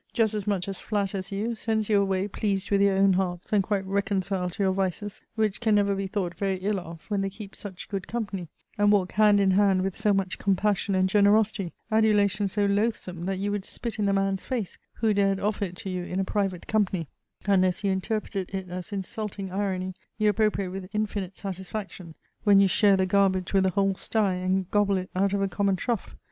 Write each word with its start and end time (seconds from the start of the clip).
just 0.13 0.33
as 0.33 0.47
much 0.47 0.67
as 0.67 0.81
flatters 0.81 1.31
you, 1.31 1.53
sends 1.53 1.87
you 1.87 2.01
away 2.01 2.27
pleased 2.27 2.71
with 2.71 2.81
your 2.81 2.95
own 2.97 3.13
hearts, 3.13 3.53
and 3.53 3.61
quite 3.61 3.85
reconciled 3.85 4.51
to 4.51 4.63
your 4.63 4.71
vices, 4.71 5.21
which 5.35 5.61
can 5.61 5.75
never 5.75 5.93
be 5.93 6.07
thought 6.07 6.33
very 6.33 6.57
ill 6.57 6.79
of, 6.79 7.05
when 7.11 7.21
they 7.21 7.29
keep 7.29 7.55
such 7.55 7.87
good 7.87 8.07
company, 8.07 8.47
and 8.79 8.91
walk 8.91 9.11
hand 9.11 9.39
in 9.39 9.51
hand 9.51 9.83
with 9.83 9.95
so 9.95 10.11
much 10.11 10.39
compassion 10.39 10.95
and 10.95 11.07
generosity; 11.07 11.71
adulation 11.91 12.47
so 12.47 12.65
loathsome, 12.65 13.21
that 13.21 13.37
you 13.37 13.51
would 13.51 13.63
spit 13.63 13.99
in 13.99 14.05
the 14.07 14.11
man's 14.11 14.43
face 14.43 14.79
who 14.95 15.13
dared 15.13 15.39
offer 15.39 15.65
it 15.65 15.75
to 15.75 15.87
you 15.87 16.03
in 16.03 16.19
a 16.19 16.23
private 16.25 16.65
company, 16.65 17.07
unless 17.45 17.83
you 17.83 17.91
interpreted 17.91 18.49
it 18.55 18.67
as 18.69 18.91
insulting 18.91 19.51
irony, 19.51 19.93
you 20.17 20.27
appropriate 20.27 20.71
with 20.71 20.89
infinite 20.93 21.37
satisfaction, 21.37 22.15
when 22.43 22.59
you 22.59 22.67
share 22.67 22.97
the 22.97 23.05
garbage 23.05 23.53
with 23.53 23.65
the 23.65 23.69
whole 23.69 23.93
stye, 23.93 24.33
and 24.33 24.71
gobble 24.71 24.97
it 24.97 25.11
out 25.15 25.31
of 25.31 25.43
a 25.43 25.47
common 25.47 25.75
trough. 25.75 26.15